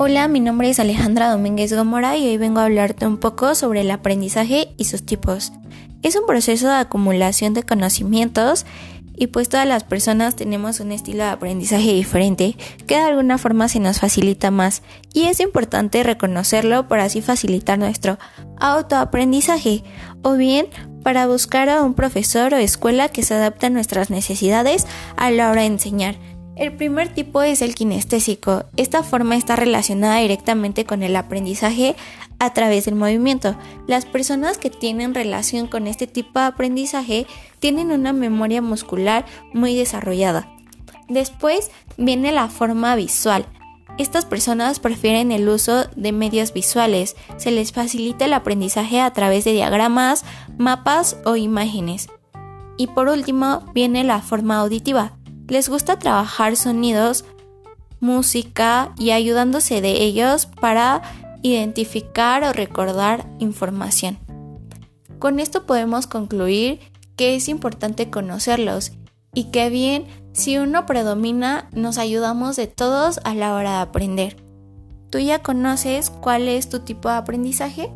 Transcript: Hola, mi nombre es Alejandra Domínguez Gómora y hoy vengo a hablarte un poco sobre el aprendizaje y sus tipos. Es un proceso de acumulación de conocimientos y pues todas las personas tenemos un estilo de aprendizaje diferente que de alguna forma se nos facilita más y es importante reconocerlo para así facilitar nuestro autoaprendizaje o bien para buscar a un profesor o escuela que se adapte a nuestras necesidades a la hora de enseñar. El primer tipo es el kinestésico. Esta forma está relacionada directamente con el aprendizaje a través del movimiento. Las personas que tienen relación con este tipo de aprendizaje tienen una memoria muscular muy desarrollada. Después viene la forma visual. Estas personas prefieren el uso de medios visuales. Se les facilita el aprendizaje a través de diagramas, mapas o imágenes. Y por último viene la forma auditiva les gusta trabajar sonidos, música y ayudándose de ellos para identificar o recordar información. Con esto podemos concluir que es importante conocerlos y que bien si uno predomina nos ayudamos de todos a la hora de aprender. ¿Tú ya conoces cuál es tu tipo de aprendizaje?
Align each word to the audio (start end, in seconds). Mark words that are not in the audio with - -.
Hola, 0.00 0.28
mi 0.28 0.38
nombre 0.38 0.70
es 0.70 0.78
Alejandra 0.78 1.28
Domínguez 1.28 1.72
Gómora 1.72 2.16
y 2.16 2.28
hoy 2.28 2.36
vengo 2.36 2.60
a 2.60 2.66
hablarte 2.66 3.04
un 3.04 3.16
poco 3.16 3.56
sobre 3.56 3.80
el 3.80 3.90
aprendizaje 3.90 4.68
y 4.76 4.84
sus 4.84 5.04
tipos. 5.04 5.52
Es 6.04 6.14
un 6.14 6.24
proceso 6.24 6.68
de 6.68 6.76
acumulación 6.76 7.52
de 7.52 7.64
conocimientos 7.64 8.64
y 9.16 9.26
pues 9.26 9.48
todas 9.48 9.66
las 9.66 9.82
personas 9.82 10.36
tenemos 10.36 10.78
un 10.78 10.92
estilo 10.92 11.24
de 11.24 11.30
aprendizaje 11.30 11.94
diferente 11.94 12.56
que 12.86 12.94
de 12.94 13.02
alguna 13.02 13.38
forma 13.38 13.66
se 13.66 13.80
nos 13.80 13.98
facilita 13.98 14.52
más 14.52 14.84
y 15.12 15.24
es 15.24 15.40
importante 15.40 16.04
reconocerlo 16.04 16.86
para 16.86 17.02
así 17.02 17.20
facilitar 17.20 17.76
nuestro 17.80 18.20
autoaprendizaje 18.60 19.82
o 20.22 20.34
bien 20.34 20.68
para 21.02 21.26
buscar 21.26 21.68
a 21.68 21.82
un 21.82 21.94
profesor 21.94 22.54
o 22.54 22.58
escuela 22.58 23.08
que 23.08 23.24
se 23.24 23.34
adapte 23.34 23.66
a 23.66 23.70
nuestras 23.70 24.10
necesidades 24.10 24.86
a 25.16 25.32
la 25.32 25.50
hora 25.50 25.62
de 25.62 25.66
enseñar. 25.66 26.37
El 26.58 26.72
primer 26.72 27.08
tipo 27.14 27.40
es 27.42 27.62
el 27.62 27.76
kinestésico. 27.76 28.64
Esta 28.76 29.04
forma 29.04 29.36
está 29.36 29.54
relacionada 29.54 30.18
directamente 30.18 30.84
con 30.84 31.04
el 31.04 31.14
aprendizaje 31.14 31.94
a 32.40 32.52
través 32.52 32.86
del 32.86 32.96
movimiento. 32.96 33.56
Las 33.86 34.06
personas 34.06 34.58
que 34.58 34.68
tienen 34.68 35.14
relación 35.14 35.68
con 35.68 35.86
este 35.86 36.08
tipo 36.08 36.40
de 36.40 36.46
aprendizaje 36.46 37.28
tienen 37.60 37.92
una 37.92 38.12
memoria 38.12 38.60
muscular 38.60 39.24
muy 39.54 39.76
desarrollada. 39.76 40.52
Después 41.08 41.70
viene 41.96 42.32
la 42.32 42.48
forma 42.48 42.96
visual. 42.96 43.46
Estas 43.96 44.24
personas 44.24 44.80
prefieren 44.80 45.30
el 45.30 45.48
uso 45.48 45.84
de 45.94 46.10
medios 46.10 46.52
visuales. 46.52 47.14
Se 47.36 47.52
les 47.52 47.70
facilita 47.70 48.24
el 48.24 48.32
aprendizaje 48.32 49.00
a 49.00 49.12
través 49.12 49.44
de 49.44 49.52
diagramas, 49.52 50.24
mapas 50.58 51.18
o 51.24 51.36
imágenes. 51.36 52.08
Y 52.76 52.88
por 52.88 53.06
último 53.08 53.62
viene 53.74 54.02
la 54.02 54.20
forma 54.22 54.58
auditiva 54.58 55.17
les 55.48 55.68
gusta 55.68 55.98
trabajar 55.98 56.56
sonidos, 56.56 57.24
música 58.00 58.92
y 58.96 59.10
ayudándose 59.10 59.80
de 59.80 60.02
ellos 60.02 60.46
para 60.46 61.02
identificar 61.42 62.44
o 62.44 62.52
recordar 62.52 63.26
información. 63.38 64.18
Con 65.18 65.40
esto 65.40 65.66
podemos 65.66 66.06
concluir 66.06 66.80
que 67.16 67.34
es 67.34 67.48
importante 67.48 68.10
conocerlos 68.10 68.92
y 69.34 69.44
que 69.44 69.70
bien 69.70 70.06
si 70.32 70.58
uno 70.58 70.86
predomina 70.86 71.68
nos 71.72 71.98
ayudamos 71.98 72.54
de 72.56 72.68
todos 72.68 73.20
a 73.24 73.34
la 73.34 73.54
hora 73.54 73.72
de 73.72 73.78
aprender. 73.78 74.36
¿Tú 75.10 75.18
ya 75.18 75.42
conoces 75.42 76.10
cuál 76.10 76.48
es 76.48 76.68
tu 76.68 76.80
tipo 76.80 77.08
de 77.08 77.16
aprendizaje? 77.16 77.90